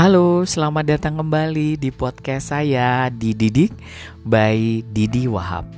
Halo, 0.00 0.48
selamat 0.48 0.96
datang 0.96 1.20
kembali 1.20 1.76
di 1.76 1.92
podcast 1.92 2.56
saya 2.56 3.12
Dididik 3.12 3.68
by 4.24 4.80
Didi 4.96 5.28
Wahab. 5.28 5.68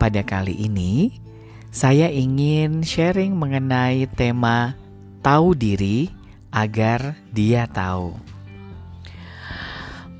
Pada 0.00 0.24
kali 0.24 0.56
ini, 0.56 1.20
saya 1.68 2.08
ingin 2.08 2.80
sharing 2.80 3.36
mengenai 3.36 4.08
tema 4.16 4.72
tahu 5.20 5.52
diri 5.52 6.08
agar 6.56 7.20
dia 7.28 7.68
tahu. 7.68 8.16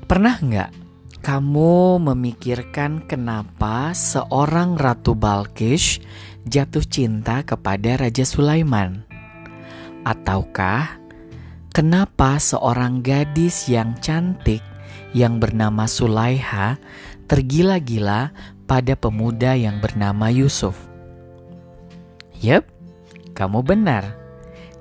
Pernah 0.05 0.37
nggak 0.37 0.71
kamu 1.25 1.97
memikirkan 1.97 3.09
kenapa 3.09 3.97
seorang 3.97 4.77
Ratu 4.77 5.17
Balkish 5.17 5.97
jatuh 6.45 6.85
cinta 6.85 7.41
kepada 7.41 8.05
Raja 8.05 8.21
Sulaiman? 8.21 9.01
Ataukah 10.05 11.02
Kenapa 11.73 12.37
seorang 12.37 13.01
gadis 13.01 13.65
yang 13.65 13.97
cantik 13.97 14.61
yang 15.09 15.41
bernama 15.41 15.89
Sulaiha 15.89 16.77
tergila-gila 17.25 18.29
pada 18.69 18.93
pemuda 18.93 19.57
yang 19.57 19.81
bernama 19.81 20.29
Yusuf? 20.29 20.77
Yep, 22.45 22.69
kamu 23.33 23.65
benar. 23.65 24.05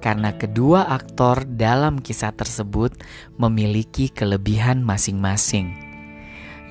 Karena 0.05 0.37
kedua 0.37 0.85
aktor 0.93 1.49
dalam 1.49 1.97
kisah 1.97 2.37
tersebut 2.37 2.93
memiliki 3.41 4.13
kelebihan 4.13 4.85
masing-masing. 4.85 5.73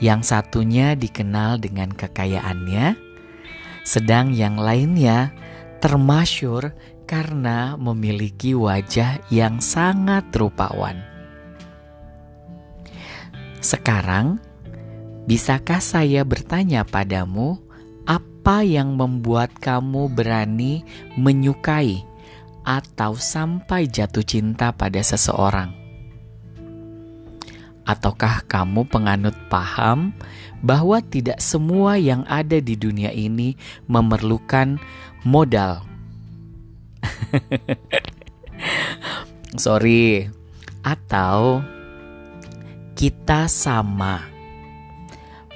Yang 0.05 0.37
satunya 0.37 0.93
dikenal 0.93 1.57
dengan 1.57 1.89
kekayaannya, 1.89 2.93
sedang 3.81 4.37
yang 4.37 4.61
lainnya 4.61 5.33
termasyur 5.81 6.77
karena 7.11 7.75
memiliki 7.75 8.55
wajah 8.55 9.19
yang 9.27 9.59
sangat 9.59 10.31
rupawan. 10.31 10.95
Sekarang, 13.59 14.39
bisakah 15.27 15.83
saya 15.83 16.23
bertanya 16.23 16.87
padamu, 16.87 17.59
apa 18.07 18.63
yang 18.63 18.95
membuat 18.95 19.51
kamu 19.59 20.07
berani 20.07 20.87
menyukai 21.19 21.99
atau 22.63 23.19
sampai 23.19 23.91
jatuh 23.91 24.23
cinta 24.23 24.71
pada 24.71 25.03
seseorang? 25.03 25.75
Ataukah 27.83 28.47
kamu 28.47 28.87
penganut 28.87 29.35
paham 29.51 30.15
bahwa 30.63 31.03
tidak 31.03 31.43
semua 31.43 31.99
yang 31.99 32.23
ada 32.31 32.63
di 32.63 32.79
dunia 32.79 33.11
ini 33.11 33.59
memerlukan 33.91 34.79
modal 35.27 35.90
Sorry. 39.63 40.29
Atau 40.81 41.61
kita 42.97 43.45
sama 43.45 44.25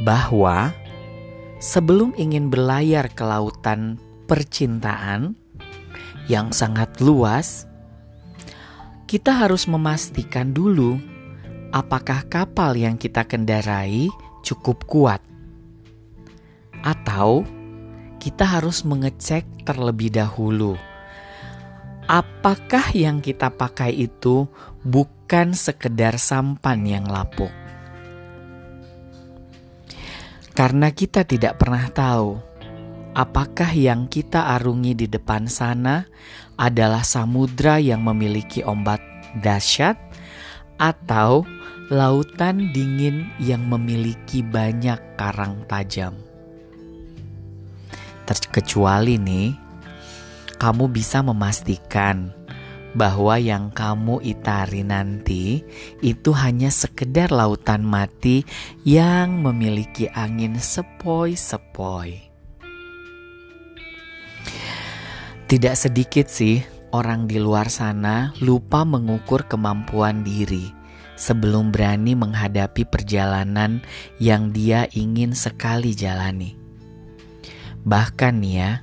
bahwa 0.02 0.74
sebelum 1.58 2.14
ingin 2.18 2.54
berlayar 2.54 3.10
ke 3.10 3.26
lautan 3.26 3.98
percintaan 4.30 5.34
yang 6.30 6.54
sangat 6.54 7.02
luas, 7.02 7.70
kita 9.06 9.34
harus 9.34 9.70
memastikan 9.70 10.54
dulu 10.54 10.98
apakah 11.70 12.26
kapal 12.26 12.74
yang 12.74 12.98
kita 12.98 13.26
kendarai 13.26 14.10
cukup 14.42 14.86
kuat, 14.86 15.22
atau 16.86 17.42
kita 18.22 18.46
harus 18.46 18.86
mengecek 18.86 19.46
terlebih 19.66 20.14
dahulu 20.14 20.78
apakah 22.06 22.94
yang 22.94 23.22
kita 23.22 23.50
pakai 23.54 23.94
itu 23.94 24.46
bukan 24.86 25.58
sekedar 25.58 26.22
sampan 26.22 26.86
yang 26.86 27.06
lapuk. 27.10 27.52
Karena 30.56 30.88
kita 30.94 31.28
tidak 31.28 31.60
pernah 31.60 31.92
tahu 31.92 32.40
apakah 33.16 33.72
yang 33.76 34.08
kita 34.08 34.56
arungi 34.56 34.96
di 34.96 35.08
depan 35.12 35.52
sana 35.52 36.08
adalah 36.56 37.04
samudra 37.04 37.80
yang 37.80 38.04
memiliki 38.04 38.64
ombak 38.64 39.04
dahsyat 39.44 40.00
atau 40.80 41.44
lautan 41.92 42.72
dingin 42.72 43.28
yang 43.40 43.64
memiliki 43.68 44.44
banyak 44.44 44.98
karang 45.20 45.64
tajam. 45.68 46.16
Terkecuali 48.26 49.22
nih, 49.22 49.54
kamu 50.58 50.92
bisa 50.92 51.22
memastikan 51.22 52.32
bahwa 52.96 53.36
yang 53.36 53.70
kamu 53.76 54.24
itari 54.24 54.82
nanti 54.88 55.62
itu 56.00 56.32
hanya 56.32 56.72
sekedar 56.72 57.30
lautan 57.30 57.84
mati 57.84 58.48
yang 58.88 59.44
memiliki 59.44 60.08
angin 60.16 60.56
sepoi-sepoi. 60.56 62.32
Tidak 65.46 65.76
sedikit 65.78 66.26
sih 66.32 66.64
orang 66.96 67.30
di 67.30 67.38
luar 67.38 67.70
sana 67.70 68.34
lupa 68.42 68.82
mengukur 68.82 69.46
kemampuan 69.46 70.26
diri 70.26 70.72
sebelum 71.20 71.70
berani 71.70 72.16
menghadapi 72.16 72.88
perjalanan 72.88 73.84
yang 74.18 74.50
dia 74.56 74.88
ingin 74.96 75.36
sekali 75.36 75.94
jalani. 75.94 76.56
Bahkan 77.86 78.36
ya, 78.42 78.82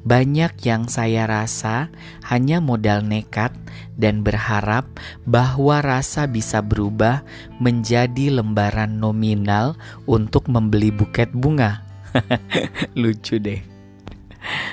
banyak 0.00 0.56
yang 0.64 0.88
saya 0.88 1.28
rasa 1.28 1.92
hanya 2.24 2.58
modal 2.64 3.04
nekat 3.04 3.52
dan 4.00 4.24
berharap 4.24 4.88
bahwa 5.28 5.84
rasa 5.84 6.24
bisa 6.24 6.64
berubah 6.64 7.20
menjadi 7.60 8.32
lembaran 8.40 8.96
nominal 8.96 9.76
untuk 10.08 10.48
membeli 10.48 10.88
buket 10.88 11.28
bunga. 11.36 11.84
Lucu 13.00 13.36
deh. 13.36 13.60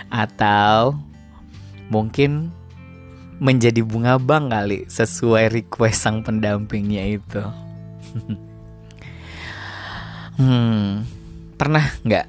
Atau 0.07 0.95
mungkin 1.91 2.55
menjadi 3.38 3.83
bunga 3.83 4.17
bank 4.17 4.49
kali 4.49 4.79
sesuai 4.88 5.51
request 5.51 6.07
sang 6.07 6.23
pendampingnya 6.23 7.19
itu. 7.19 7.44
hmm, 10.39 11.03
pernah 11.59 11.85
nggak 12.01 12.27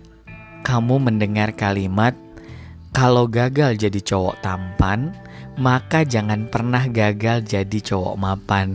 kamu 0.66 0.94
mendengar 1.00 1.56
kalimat 1.56 2.12
kalau 2.98 3.30
gagal 3.30 3.78
jadi 3.78 4.02
cowok 4.02 4.42
tampan, 4.42 5.14
maka 5.54 6.02
jangan 6.02 6.50
pernah 6.50 6.82
gagal 6.90 7.46
jadi 7.46 7.78
cowok 7.78 8.18
mapan. 8.18 8.74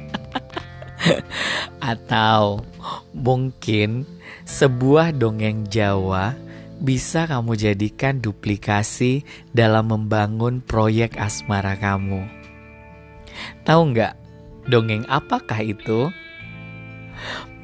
Atau 1.92 2.64
mungkin 3.12 4.08
sebuah 4.48 5.12
dongeng 5.12 5.68
Jawa 5.68 6.32
bisa 6.80 7.28
kamu 7.28 7.52
jadikan 7.52 8.24
duplikasi 8.24 9.28
dalam 9.52 9.92
membangun 9.92 10.64
proyek 10.64 11.20
asmara 11.20 11.76
kamu. 11.76 12.24
Tahu 13.68 13.80
nggak 13.92 14.16
dongeng 14.72 15.04
apakah 15.12 15.60
itu? 15.60 16.08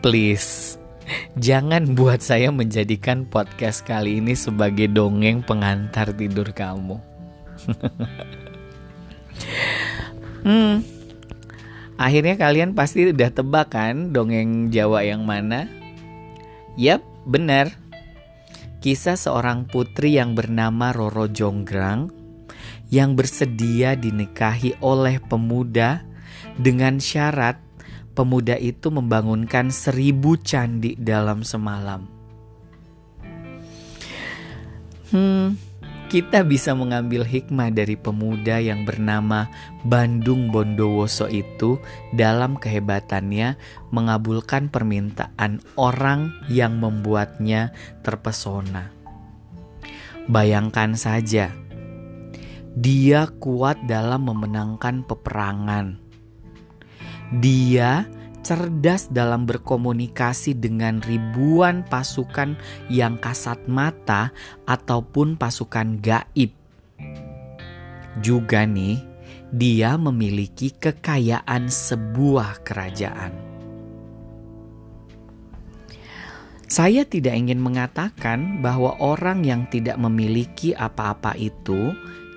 Please 0.04 0.79
Jangan 1.38 1.94
buat 1.94 2.22
saya 2.22 2.50
menjadikan 2.50 3.26
podcast 3.26 3.82
kali 3.86 4.18
ini 4.22 4.34
sebagai 4.34 4.90
dongeng 4.90 5.42
pengantar 5.42 6.14
tidur 6.14 6.50
kamu. 6.50 6.98
hmm. 10.46 10.74
Akhirnya 12.00 12.34
kalian 12.40 12.72
pasti 12.72 13.12
udah 13.12 13.30
tebak 13.30 13.76
kan 13.76 14.10
dongeng 14.14 14.72
Jawa 14.72 15.04
yang 15.04 15.28
mana? 15.28 15.68
Yap, 16.80 17.04
benar. 17.28 17.76
Kisah 18.80 19.20
seorang 19.20 19.68
putri 19.68 20.16
yang 20.16 20.32
bernama 20.32 20.96
Roro 20.96 21.28
Jonggrang 21.28 22.08
yang 22.88 23.14
bersedia 23.14 23.94
dinikahi 23.94 24.80
oleh 24.80 25.20
pemuda 25.20 26.02
dengan 26.56 26.96
syarat 26.98 27.69
pemuda 28.14 28.58
itu 28.58 28.90
membangunkan 28.90 29.70
seribu 29.70 30.36
candi 30.40 30.98
dalam 30.98 31.46
semalam. 31.46 32.06
Hmm, 35.10 35.58
kita 36.10 36.42
bisa 36.42 36.74
mengambil 36.74 37.22
hikmah 37.22 37.70
dari 37.70 37.94
pemuda 37.94 38.58
yang 38.58 38.82
bernama 38.82 39.46
Bandung 39.86 40.50
Bondowoso 40.50 41.30
itu 41.30 41.78
dalam 42.10 42.58
kehebatannya 42.58 43.54
mengabulkan 43.94 44.70
permintaan 44.70 45.62
orang 45.78 46.34
yang 46.50 46.82
membuatnya 46.82 47.70
terpesona. 48.02 48.90
Bayangkan 50.30 50.98
saja, 50.98 51.50
dia 52.74 53.26
kuat 53.42 53.78
dalam 53.86 54.30
memenangkan 54.30 55.02
peperangan 55.02 56.09
dia 57.38 58.10
cerdas 58.40 59.12
dalam 59.12 59.44
berkomunikasi 59.46 60.56
dengan 60.56 60.98
ribuan 61.04 61.86
pasukan 61.86 62.56
yang 62.90 63.20
kasat 63.20 63.60
mata 63.68 64.32
ataupun 64.66 65.36
pasukan 65.36 66.00
gaib. 66.00 66.50
Juga 68.18 68.66
nih, 68.66 68.98
dia 69.54 69.94
memiliki 69.94 70.74
kekayaan 70.74 71.70
sebuah 71.70 72.66
kerajaan. 72.66 73.50
Saya 76.70 77.02
tidak 77.02 77.34
ingin 77.34 77.58
mengatakan 77.58 78.62
bahwa 78.62 78.94
orang 79.02 79.42
yang 79.42 79.66
tidak 79.66 79.98
memiliki 79.98 80.70
apa-apa 80.70 81.34
itu 81.34 81.90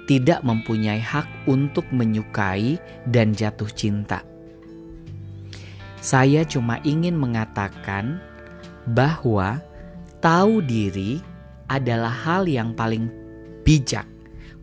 tidak 0.10 0.42
mempunyai 0.42 0.98
hak 0.98 1.30
untuk 1.45 1.86
menyukai 1.94 2.81
dan 3.06 3.38
jatuh 3.38 3.69
cinta. 3.69 4.32
Saya 6.04 6.44
cuma 6.44 6.84
ingin 6.84 7.16
mengatakan 7.16 8.20
bahwa 8.92 9.64
tahu 10.20 10.60
diri 10.60 11.24
adalah 11.72 12.12
hal 12.12 12.44
yang 12.44 12.76
paling 12.76 13.08
bijak 13.64 14.04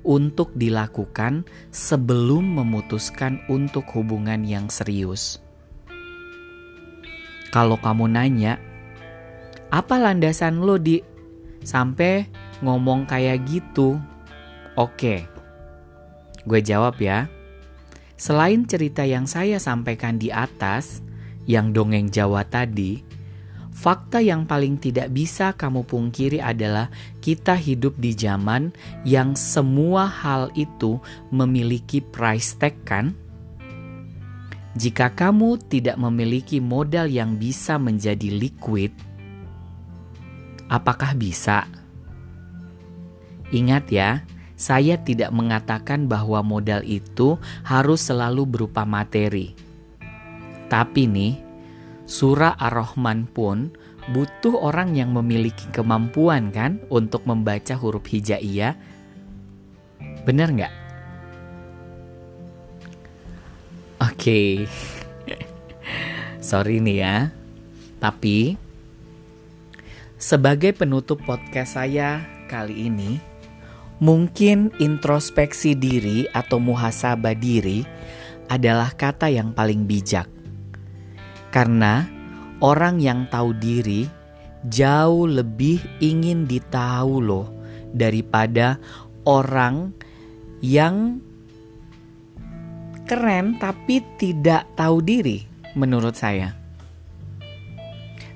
untuk 0.05 0.53
dilakukan 0.53 1.49
sebelum 1.73 2.45
memutuskan 2.61 3.41
untuk 3.49 3.89
hubungan 3.97 4.45
yang 4.45 4.69
serius. 4.69 5.41
Kalau 7.49 7.81
kamu 7.81 8.13
nanya, 8.13 8.61
apa 9.73 9.97
landasan 9.97 10.61
lo 10.61 10.77
di 10.77 11.01
sampai 11.65 12.29
ngomong 12.61 13.09
kayak 13.09 13.49
gitu? 13.49 13.97
Oke, 14.77 15.25
gue 16.45 16.61
jawab 16.61 17.01
ya. 17.01 17.33
Selain 18.21 18.69
cerita 18.69 19.09
yang 19.09 19.25
saya 19.25 19.57
sampaikan 19.57 20.21
di 20.21 20.29
atas, 20.29 21.01
yang 21.49 21.73
dongeng 21.73 22.13
Jawa 22.13 22.45
tadi, 22.45 23.11
Fakta 23.71 24.21
yang 24.21 24.45
paling 24.45 24.77
tidak 24.77 25.09
bisa 25.09 25.57
kamu 25.57 25.89
pungkiri 25.89 26.37
adalah 26.37 26.93
kita 27.25 27.57
hidup 27.57 27.97
di 27.97 28.13
zaman 28.13 28.75
yang 29.09 29.33
semua 29.33 30.05
hal 30.05 30.53
itu 30.53 31.01
memiliki 31.33 32.05
price 32.05 32.61
tag 32.61 32.77
kan? 32.85 33.17
Jika 34.77 35.15
kamu 35.17 35.57
tidak 35.71 35.97
memiliki 35.97 36.61
modal 36.61 37.09
yang 37.09 37.41
bisa 37.41 37.81
menjadi 37.81 38.29
liquid, 38.29 38.93
apakah 40.69 41.17
bisa? 41.17 41.65
Ingat 43.49 43.89
ya, 43.89 44.23
saya 44.61 45.01
tidak 45.01 45.33
mengatakan 45.33 46.05
bahwa 46.05 46.45
modal 46.45 46.85
itu 46.85 47.41
harus 47.65 48.05
selalu 48.05 48.45
berupa 48.45 48.85
materi. 48.85 49.70
Tapi 50.71 51.11
nih, 51.11 51.35
Surah 52.07 52.55
Ar-Rahman 52.55 53.27
pun 53.27 53.75
butuh 54.11 54.55
orang 54.59 54.99
yang 54.99 55.15
memiliki 55.15 55.67
kemampuan 55.71 56.51
kan 56.51 56.83
untuk 56.91 57.27
membaca 57.27 57.75
huruf 57.75 58.07
hijaiyah. 58.07 58.75
Bener 60.23 60.49
nggak? 60.51 60.75
Oke, 64.01 64.17
okay. 64.17 64.51
sorry 66.51 66.83
nih 66.83 66.99
ya. 67.03 67.17
Tapi 68.01 68.57
sebagai 70.17 70.73
penutup 70.73 71.21
podcast 71.23 71.79
saya 71.79 72.27
kali 72.51 72.91
ini, 72.91 73.21
mungkin 74.03 74.73
introspeksi 74.81 75.77
diri 75.77 76.27
atau 76.33 76.59
muhasabah 76.59 77.37
diri 77.37 77.85
adalah 78.51 78.91
kata 78.99 79.31
yang 79.31 79.55
paling 79.55 79.87
bijak 79.87 80.40
karena 81.51 82.07
orang 82.63 83.03
yang 83.03 83.27
tahu 83.31 83.55
diri 83.59 84.07
jauh 84.69 85.27
lebih 85.27 85.81
ingin 85.99 86.45
ditahu 86.45 87.21
loh 87.23 87.49
daripada 87.91 88.79
orang 89.25 89.91
yang 90.61 91.19
keren 93.09 93.59
tapi 93.59 94.05
tidak 94.21 94.69
tahu 94.79 95.03
diri 95.03 95.43
menurut 95.75 96.15
saya. 96.15 96.55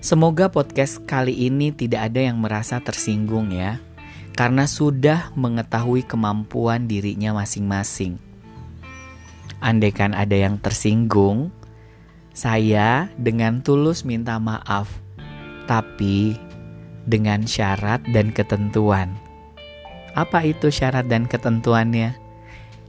Semoga 0.04 0.52
podcast 0.52 1.00
kali 1.08 1.48
ini 1.48 1.72
tidak 1.72 2.12
ada 2.12 2.20
yang 2.28 2.36
merasa 2.36 2.76
tersinggung 2.76 3.54
ya 3.56 3.80
karena 4.34 4.66
sudah 4.68 5.32
mengetahui 5.38 6.04
kemampuan 6.04 6.90
dirinya 6.90 7.32
masing-masing. 7.32 8.18
Andaikan 9.64 10.12
ada 10.12 10.36
yang 10.36 10.60
tersinggung, 10.60 11.48
saya 12.34 13.08
dengan 13.16 13.62
tulus 13.62 14.02
minta 14.02 14.36
maaf, 14.42 14.90
tapi 15.70 16.34
dengan 17.06 17.46
syarat 17.46 18.02
dan 18.10 18.34
ketentuan. 18.34 19.14
Apa 20.18 20.42
itu 20.42 20.68
syarat 20.68 21.06
dan 21.06 21.30
ketentuannya? 21.30 22.18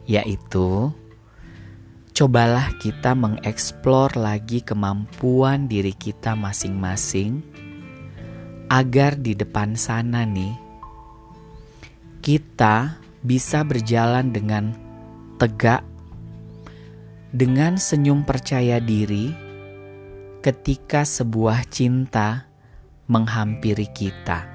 Yaitu, 0.09 0.94
cobalah 2.13 2.74
kita 2.81 3.13
mengeksplor 3.13 4.13
lagi 4.18 4.65
kemampuan 4.65 5.69
diri 5.69 5.94
kita 5.94 6.33
masing-masing, 6.33 7.42
agar 8.69 9.13
di 9.18 9.38
depan 9.38 9.77
sana 9.77 10.25
nih 10.25 10.65
kita 12.25 12.97
bisa 13.21 13.62
berjalan 13.62 14.33
dengan 14.33 14.74
tegak 15.38 15.86
dengan 17.36 17.76
senyum 17.76 18.24
percaya 18.24 18.80
diri 18.80 19.36
ketika 20.40 21.04
sebuah 21.04 21.68
cinta 21.68 22.48
menghampiri 23.12 23.92
kita. 23.92 24.48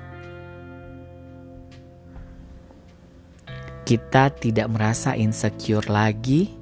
Kita 3.85 4.33
tidak 4.33 4.73
merasa 4.73 5.13
insecure 5.13 5.85
lagi, 5.93 6.57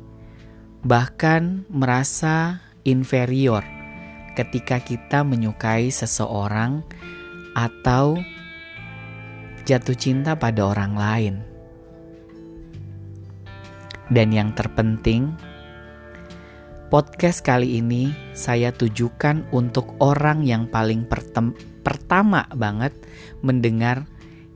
bahkan 0.82 1.62
merasa 1.70 2.66
inferior 2.82 3.62
ketika 4.34 4.82
kita 4.82 5.22
menyukai 5.22 5.86
seseorang 5.86 6.82
atau 7.54 8.18
jatuh 9.70 9.94
cinta 9.94 10.34
pada 10.34 10.66
orang 10.66 10.98
lain. 10.98 11.34
Dan 14.10 14.32
yang 14.34 14.56
terpenting, 14.56 15.36
Podcast 16.88 17.44
kali 17.44 17.84
ini 17.84 18.16
saya 18.32 18.72
tujukan 18.72 19.44
untuk 19.52 19.92
orang 20.00 20.40
yang 20.40 20.64
paling 20.64 21.04
pertama 21.84 22.48
banget 22.56 22.96
mendengar 23.44 24.08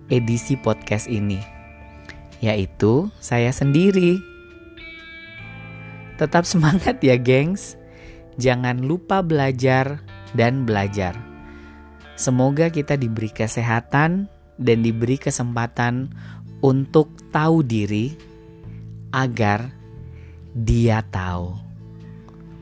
edisi 0.08 0.56
podcast 0.56 1.12
ini, 1.12 1.36
yaitu 2.40 3.12
saya 3.20 3.52
sendiri. 3.52 4.16
Tetap 6.16 6.48
semangat 6.48 7.04
ya, 7.04 7.20
gengs! 7.20 7.76
Jangan 8.40 8.80
lupa 8.80 9.20
belajar 9.20 10.00
dan 10.32 10.64
belajar. 10.64 11.12
Semoga 12.16 12.72
kita 12.72 12.96
diberi 12.96 13.28
kesehatan 13.28 14.24
dan 14.56 14.78
diberi 14.80 15.20
kesempatan 15.20 16.08
untuk 16.64 17.12
tahu 17.28 17.60
diri 17.60 18.16
agar 19.12 19.68
dia 20.56 21.04
tahu. 21.12 21.71